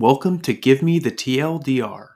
[0.00, 2.12] Welcome to Give Me the TLDR.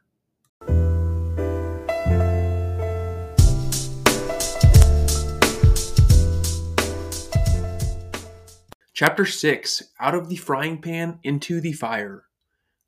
[8.95, 12.25] Chapter 6 Out of the Frying Pan into the Fire.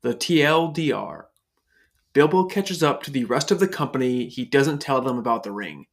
[0.01, 1.25] The TLDR.
[2.13, 4.27] Bilbo catches up to the rest of the company.
[4.27, 5.85] He doesn't tell them about the ring.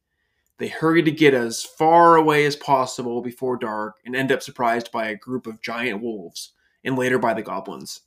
[0.57, 4.91] They hurry to get as far away as possible before dark and end up surprised
[4.91, 6.53] by a group of giant wolves,
[6.83, 8.01] and later by the goblins.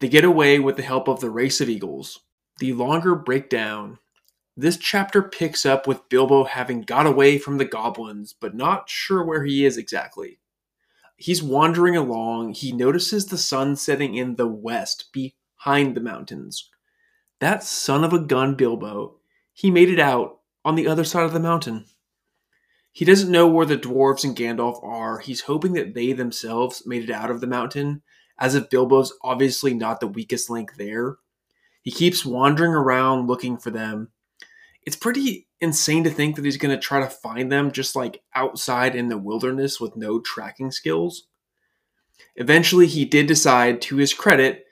[0.00, 2.20] They get away with the help of the race of eagles.
[2.58, 3.98] The longer breakdown.
[4.56, 9.22] This chapter picks up with Bilbo having got away from the goblins, but not sure
[9.22, 10.38] where he is exactly.
[11.16, 12.54] He's wandering along.
[12.54, 16.70] He notices the sun setting in the west behind the mountains.
[17.40, 19.16] That son of a gun, Bilbo,
[19.52, 21.86] he made it out on the other side of the mountain.
[22.92, 25.18] He doesn't know where the dwarves and Gandalf are.
[25.18, 28.02] He's hoping that they themselves made it out of the mountain,
[28.38, 31.16] as if Bilbo's obviously not the weakest link there.
[31.82, 34.10] He keeps wandering around looking for them.
[34.84, 38.22] It's pretty insane to think that he's going to try to find them just like
[38.34, 41.26] outside in the wilderness with no tracking skills.
[42.36, 44.64] Eventually, he did decide, to his credit,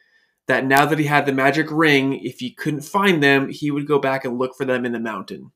[0.46, 3.86] that now that he had the magic ring, if he couldn't find them, he would
[3.86, 5.52] go back and look for them in the mountain.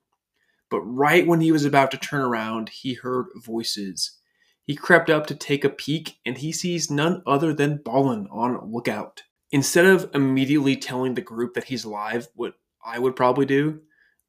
[0.70, 4.17] But right when he was about to turn around, he heard voices.
[4.68, 8.70] He crept up to take a peek, and he sees none other than Balin on
[8.70, 9.22] lookout.
[9.50, 12.52] Instead of immediately telling the group that he's alive, what
[12.84, 13.80] I would probably do,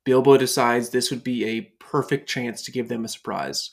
[0.06, 3.72] Bilbo decides this would be a perfect chance to give them a surprise.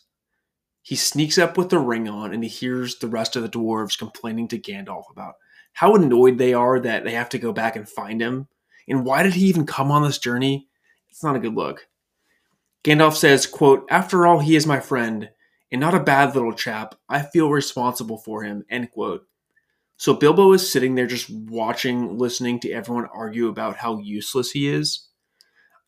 [0.82, 3.96] He sneaks up with the ring on, and he hears the rest of the dwarves
[3.96, 5.34] complaining to Gandalf about
[5.72, 8.48] how annoyed they are that they have to go back and find him.
[8.88, 10.66] And why did he even come on this journey?
[11.10, 11.86] It's not a good look.
[12.82, 15.30] Gandalf says, quote, After all, he is my friend,
[15.70, 16.94] and not a bad little chap.
[17.08, 19.26] I feel responsible for him, end quote.
[19.96, 24.68] So Bilbo is sitting there just watching, listening to everyone argue about how useless he
[24.68, 25.08] is.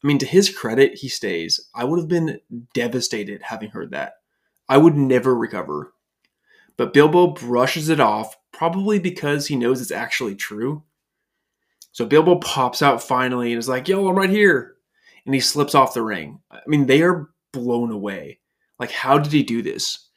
[0.02, 1.68] I mean, to his credit, he stays.
[1.74, 2.40] I would have been
[2.72, 4.14] devastated having heard that.
[4.68, 5.92] I would never recover.
[6.76, 10.84] But Bilbo brushes it off, probably because he knows it's actually true.
[11.92, 14.76] So Bilbo pops out finally and is like, Yo, I'm right here
[15.28, 16.40] and he slips off the ring.
[16.50, 18.38] I mean, they are blown away.
[18.78, 20.08] Like, how did he do this?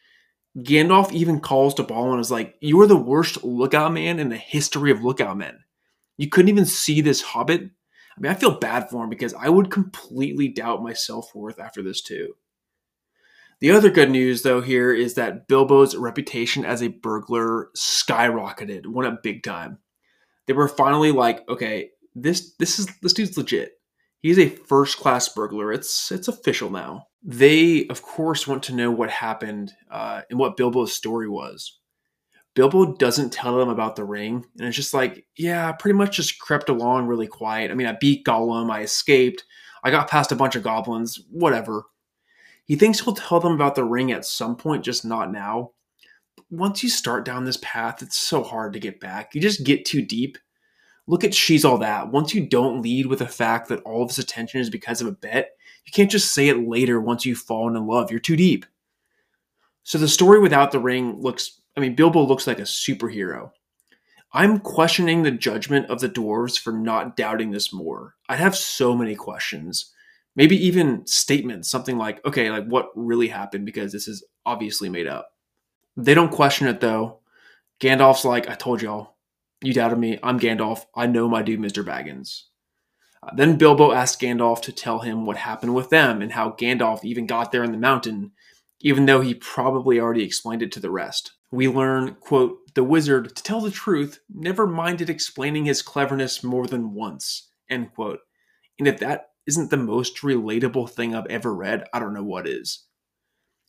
[0.58, 4.30] Gandalf even calls to Balin and is like, You are the worst lookout man in
[4.30, 5.60] the history of lookout men.
[6.18, 7.62] You couldn't even see this hobbit.
[7.62, 11.60] I mean, I feel bad for him because I would completely doubt my self worth
[11.60, 12.36] after this, too.
[13.62, 19.08] The other good news, though, here is that Bilbo's reputation as a burglar skyrocketed, went
[19.08, 19.78] up big time.
[20.48, 23.74] They were finally like, okay, this this is this dude's legit.
[24.22, 25.74] He's a first class burglar.
[25.74, 27.08] It's it's official now.
[27.24, 31.80] They, of course, want to know what happened uh, and what Bilbo's story was.
[32.54, 36.40] Bilbo doesn't tell them about the ring, and it's just like, yeah, pretty much just
[36.40, 37.72] crept along really quiet.
[37.72, 39.46] I mean, I beat Gollum, I escaped,
[39.84, 41.86] I got past a bunch of goblins, whatever.
[42.66, 45.72] He thinks he'll tell them about the ring at some point, just not now.
[46.50, 49.34] Once you start down this path, it's so hard to get back.
[49.34, 50.38] You just get too deep
[51.08, 52.12] Look at She's All That.
[52.12, 55.08] Once you don't lead with the fact that all of his attention is because of
[55.08, 55.52] a bet,
[55.86, 58.12] you can't just say it later once you've fallen in love.
[58.12, 58.66] You're too deep.
[59.84, 63.52] So the story without the ring looks, I mean, Bilbo looks like a superhero.
[64.34, 68.16] I'm questioning the judgment of the dwarves for not doubting this more.
[68.30, 69.92] I'd have so many questions.
[70.36, 75.08] Maybe even statements, something like, okay, like what really happened because this is obviously made
[75.08, 75.34] up.
[75.98, 77.20] They don't question it though.
[77.82, 79.16] Gandalf's like, I told y'all,
[79.62, 80.20] you doubted me.
[80.24, 80.86] I'm Gandalf.
[80.96, 81.84] I know my dude, Mr.
[81.84, 82.44] Baggins.
[83.24, 87.04] Uh, then Bilbo asked Gandalf to tell him what happened with them and how Gandalf
[87.04, 88.32] even got there in the mountain,
[88.80, 91.34] even though he probably already explained it to the rest.
[91.52, 96.66] We learn, quote, the wizard, to tell the truth, never minded explaining his cleverness more
[96.66, 98.20] than once, end quote.
[98.80, 102.48] And if that isn't the most relatable thing I've ever read, I don't know what
[102.48, 102.86] is.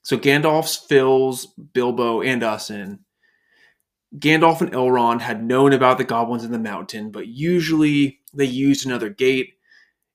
[0.04, 3.00] So Gandalf fills Bilbo and us in
[4.18, 8.84] Gandalf and Elrond had known about the goblins in the mountain, but usually they used
[8.84, 9.54] another gate.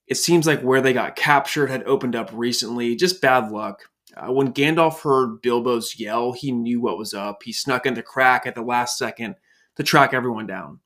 [0.06, 2.95] It seems like where they got captured had opened up recently.
[2.95, 3.81] Just bad luck.
[4.16, 7.44] Uh, when Gandalf heard Bilbo's yell, he knew what was up.
[7.44, 9.36] He snuck in the crack at the last second
[9.75, 10.80] to track everyone down.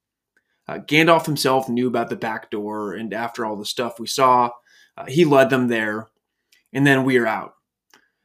[0.68, 4.52] Uh, Gandalf himself knew about the back door, and after all the stuff we saw,
[4.98, 6.08] uh, he led them there,
[6.74, 7.56] and then we are out.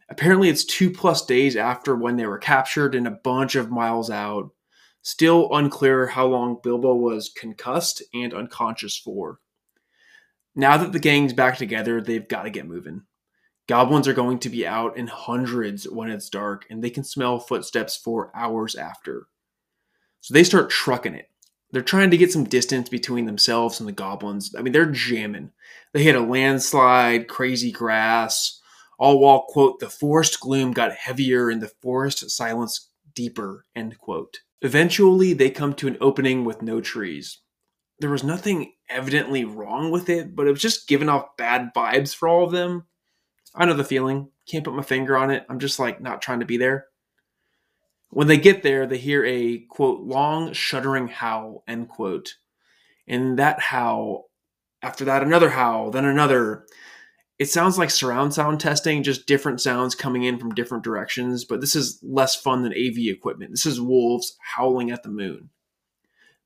[0.08, 4.10] Apparently, it's two plus days after when they were captured and a bunch of miles
[4.10, 4.50] out.
[5.06, 9.38] Still unclear how long Bilbo was concussed and unconscious for.
[10.56, 13.02] Now that the gang's back together, they've got to get moving.
[13.68, 17.38] Goblins are going to be out in hundreds when it's dark, and they can smell
[17.38, 19.28] footsteps for hours after.
[20.22, 21.30] So they start trucking it.
[21.70, 24.56] They're trying to get some distance between themselves and the goblins.
[24.58, 25.52] I mean, they're jamming.
[25.92, 28.60] They hit a landslide, crazy grass,
[28.98, 34.38] all while, quote, the forest gloom got heavier and the forest silence deeper, end quote.
[34.62, 37.40] Eventually, they come to an opening with no trees.
[37.98, 42.14] There was nothing evidently wrong with it, but it was just giving off bad vibes
[42.14, 42.86] for all of them.
[43.54, 44.30] I know the feeling.
[44.50, 45.44] Can't put my finger on it.
[45.48, 46.86] I'm just like not trying to be there.
[48.10, 52.34] When they get there, they hear a quote, long, shuddering howl, end quote.
[53.08, 54.30] And that howl,
[54.82, 56.66] after that, another howl, then another.
[57.38, 61.60] It sounds like surround sound testing, just different sounds coming in from different directions, but
[61.60, 63.50] this is less fun than AV equipment.
[63.50, 65.50] This is wolves howling at the moon.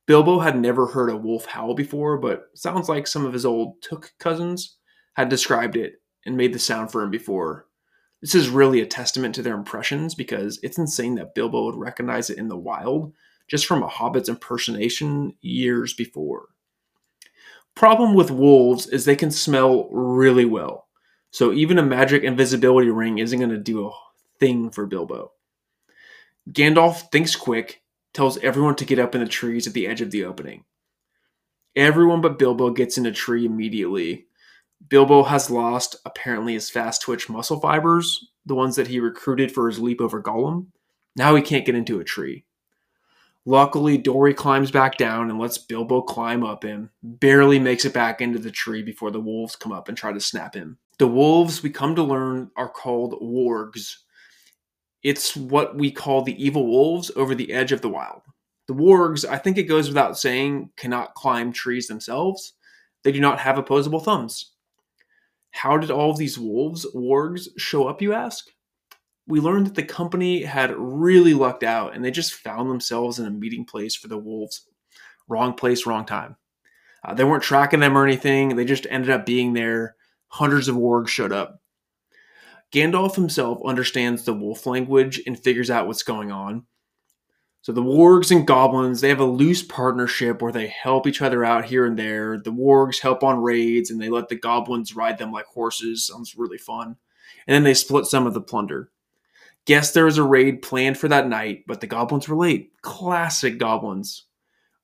[0.06, 3.80] Bilbo had never heard a wolf howl before, but sounds like some of his old
[3.82, 4.78] Took cousins
[5.14, 7.66] had described it and made the sound for him before.
[8.20, 12.28] This is really a testament to their impressions because it's insane that Bilbo would recognize
[12.28, 13.14] it in the wild
[13.48, 16.48] just from a hobbit's impersonation years before.
[17.74, 20.88] Problem with wolves is they can smell really well.
[21.30, 23.92] So even a magic invisibility ring isn't going to do a
[24.38, 25.32] thing for Bilbo.
[26.50, 27.82] Gandalf thinks quick,
[28.12, 30.64] tells everyone to get up in the trees at the edge of the opening.
[31.76, 34.26] Everyone but Bilbo gets in a tree immediately,
[34.88, 39.68] Bilbo has lost apparently his fast twitch muscle fibers, the ones that he recruited for
[39.68, 40.68] his leap over Gollum.
[41.16, 42.44] Now he can't get into a tree.
[43.46, 48.20] Luckily, Dori climbs back down and lets Bilbo climb up him, barely makes it back
[48.20, 50.78] into the tree before the wolves come up and try to snap him.
[50.98, 53.96] The wolves, we come to learn, are called wargs.
[55.02, 58.20] It's what we call the evil wolves over the edge of the wild.
[58.68, 62.52] The wargs, I think it goes without saying, cannot climb trees themselves.
[63.02, 64.52] They do not have opposable thumbs.
[65.52, 68.50] How did all of these wolves, wargs, show up, you ask?
[69.30, 73.26] We learned that the company had really lucked out and they just found themselves in
[73.26, 74.66] a meeting place for the wolves.
[75.28, 76.36] Wrong place, wrong time.
[77.04, 79.94] Uh, they weren't tracking them or anything, they just ended up being there.
[80.28, 81.62] Hundreds of wargs showed up.
[82.72, 86.66] Gandalf himself understands the wolf language and figures out what's going on.
[87.62, 91.44] So the wargs and goblins, they have a loose partnership where they help each other
[91.44, 92.38] out here and there.
[92.38, 96.06] The wargs help on raids and they let the goblins ride them like horses.
[96.06, 96.96] Sounds really fun.
[97.46, 98.90] And then they split some of the plunder.
[99.66, 102.72] Guess there was a raid planned for that night, but the goblins were late.
[102.82, 104.24] Classic goblins.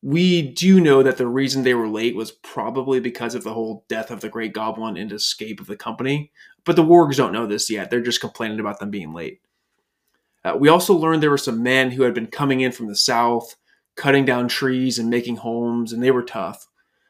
[0.02, 3.84] We do know that the reason they were late was probably because of the whole
[3.88, 6.30] death of the great goblin and escape of the company.
[6.64, 7.90] But the wargs don't know this yet.
[7.90, 9.40] They're just complaining about them being late.
[10.44, 12.94] Uh, we also learned there were some men who had been coming in from the
[12.94, 13.56] south,
[13.96, 16.68] cutting down trees and making homes, and they were tough.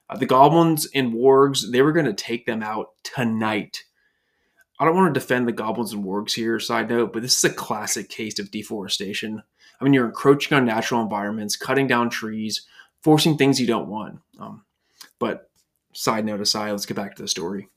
[0.08, 3.84] Uh, the goblins and wargs, they were going to take them out tonight.
[4.78, 7.44] I don't want to defend the goblins and wargs here, side note, but this is
[7.44, 9.42] a classic case of deforestation.
[9.80, 12.66] I mean, you're encroaching on natural environments, cutting down trees,
[13.02, 14.20] forcing things you don't want.
[14.38, 14.64] Um,
[15.18, 15.50] but
[15.92, 17.68] side note aside, let's get back to the story.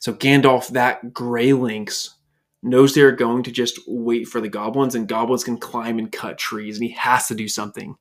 [0.00, 2.14] So Gandalf, that gray lynx,
[2.62, 6.38] knows they're going to just wait for the goblins, and goblins can climb and cut
[6.38, 7.96] trees, and he has to do something.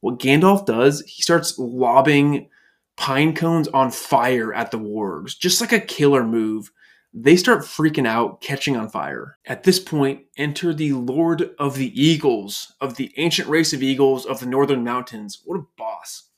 [0.00, 2.50] What Gandalf does, he starts lobbing
[2.96, 6.70] pine cones on fire at the wargs, just like a killer move.
[7.18, 9.38] They start freaking out, catching on fire.
[9.46, 14.26] At this point, enter the Lord of the Eagles, of the ancient race of eagles
[14.26, 15.40] of the northern mountains.
[15.44, 16.28] What a boss.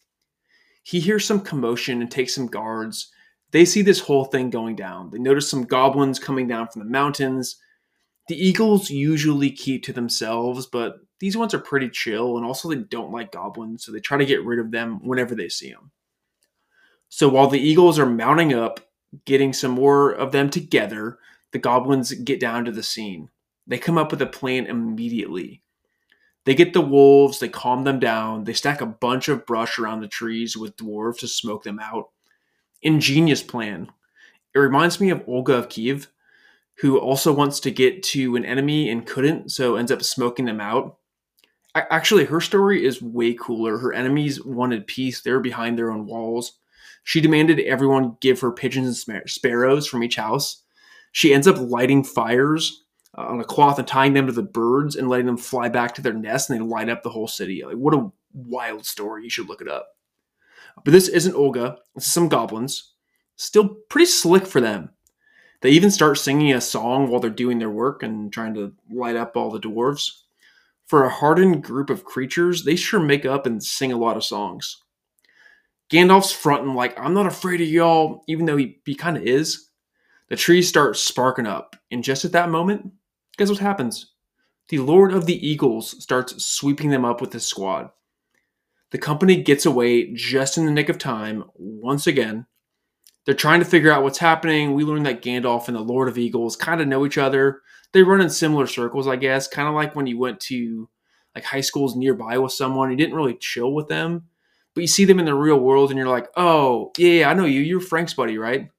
[0.85, 3.11] He hears some commotion and takes some guards
[3.51, 5.11] they see this whole thing going down.
[5.11, 7.57] They notice some goblins coming down from the mountains.
[8.29, 12.77] The eagles usually keep to themselves, but these ones are pretty chill, and also they
[12.77, 15.91] don't like goblins, so they try to get rid of them whenever they see them.
[17.09, 18.81] So while the eagles are mounting up,
[19.25, 21.19] getting some more of them together,
[21.53, 23.31] the goblins get down to the scene.
[23.67, 25.63] They come up with a plan immediately.
[26.45, 30.01] They get the wolves, they calm them down, they stack a bunch of brush around
[30.01, 32.11] the trees with dwarves to smoke them out
[32.83, 33.91] ingenious plan.
[34.55, 36.09] It reminds me of Olga of Kiev,
[36.79, 40.61] who also wants to get to an enemy and couldn't, so ends up smoking them
[40.61, 40.97] out.
[41.75, 43.79] Actually, her story is way cooler.
[43.79, 46.59] Her enemies wanted peace, they were behind their own walls.
[47.09, 50.63] She demanded everyone give her pigeons and sparrows from each house.
[51.11, 52.85] She ends up lighting fires
[53.17, 55.95] uh, on a cloth and tying them to the birds and letting them fly back
[55.95, 57.63] to their nest, and they light up the whole city.
[57.65, 59.25] Like, what a wild story.
[59.25, 59.97] You should look it up.
[60.85, 61.79] But this isn't Olga.
[61.95, 62.93] This is some goblins.
[63.37, 64.91] Still pretty slick for them.
[65.63, 69.17] They even start singing a song while they're doing their work and trying to light
[69.17, 70.11] up all the dwarves.
[70.85, 74.25] For a hardened group of creatures, they sure make up and sing a lot of
[74.25, 74.83] songs.
[75.91, 79.71] Gandalf's fronting like, I'm not afraid of y'all, even though he, he kind of is.
[80.29, 82.93] The trees start sparking up, and just at that moment,
[83.39, 84.13] guess what happens?
[84.69, 87.91] The Lord of the Eagles starts sweeping them up with his squad.
[88.91, 92.47] The company gets away just in the nick of time once again.
[93.25, 94.75] They're trying to figure out what's happening.
[94.75, 97.61] We learn that Gandalf and the Lord of Eagles kind of know each other.
[97.93, 100.89] They run in similar circles, I guess, kind of like when you went to
[101.35, 102.91] like high schools nearby with someone.
[102.91, 104.25] You didn't really chill with them,
[104.79, 107.47] but you see them in the real world and you're like, oh, yeah, I know
[107.47, 107.63] you.
[107.63, 108.71] You're Frank's buddy, right?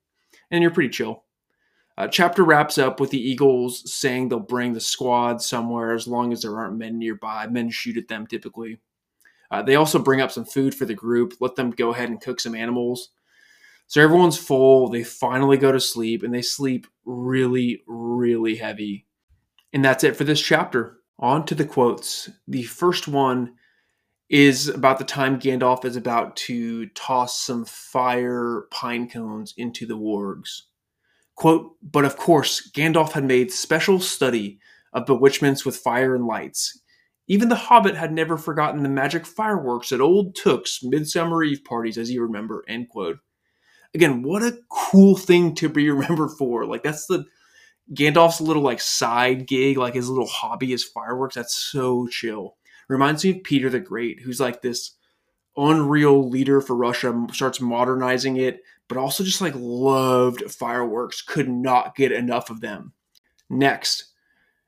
[0.50, 1.26] And you're pretty chill.
[1.98, 6.32] Uh, chapter wraps up with the Eagles saying they'll bring the squad somewhere as long
[6.32, 7.48] as there aren't men nearby.
[7.48, 8.80] Men shoot at them typically.
[9.52, 12.22] Uh, they also bring up some food for the group, let them go ahead and
[12.22, 13.10] cook some animals.
[13.88, 14.88] So everyone's full.
[14.88, 19.06] They finally go to sleep and they sleep really, really heavy.
[19.74, 21.00] And that's it for this chapter.
[21.20, 22.30] On to the quotes.
[22.48, 23.56] The first one
[24.30, 29.98] is about the time Gandalf is about to toss some fire pine cones into the
[29.98, 30.64] wargs.
[31.36, 34.60] Quote, but of course, Gandalf had made special study
[34.94, 36.80] of bewitchments with fire and lights.
[37.28, 41.98] Even the Hobbit had never forgotten the magic fireworks at old Took's Midsummer Eve parties,
[41.98, 43.20] as you remember, end quote.
[43.96, 46.66] Again, what a cool thing to be remembered for.
[46.66, 47.26] Like, that's the
[47.94, 51.36] Gandalf's little, like, side gig, like his little hobby is fireworks.
[51.36, 52.58] That's so chill.
[52.90, 54.92] Reminds me of Peter the Great, who's like this
[55.56, 61.96] unreal leader for Russia, starts modernizing it, but also just like loved fireworks, could not
[61.96, 62.92] get enough of them.
[63.50, 64.06] Next,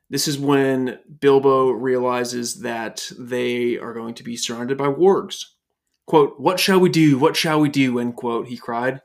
[0.10, 5.46] this is when Bilbo realizes that they are going to be surrounded by wargs.
[6.06, 7.18] Quote, What shall we do?
[7.18, 8.00] What shall we do?
[8.00, 9.02] End quote, he cried.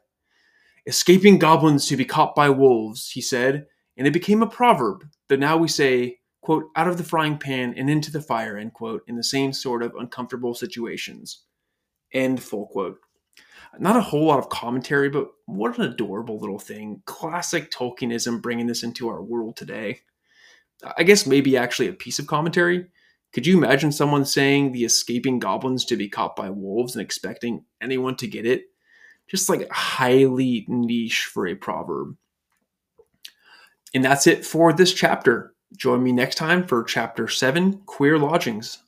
[0.86, 5.40] Escaping goblins to be caught by wolves, he said, and it became a proverb that
[5.40, 9.02] now we say, quote, out of the frying pan and into the fire, end quote,
[9.06, 11.42] in the same sort of uncomfortable situations.
[12.12, 12.98] End full quote.
[13.78, 17.02] Not a whole lot of commentary, but what an adorable little thing.
[17.04, 20.00] Classic Tolkienism bringing this into our world today.
[20.96, 22.86] I guess maybe actually a piece of commentary.
[23.32, 27.64] Could you imagine someone saying the escaping goblins to be caught by wolves and expecting
[27.82, 28.66] anyone to get it?
[29.26, 32.16] Just like highly niche for a proverb.
[33.94, 35.54] And that's it for this chapter.
[35.74, 38.78] Join me next time for chapter 7 Queer Lodgings.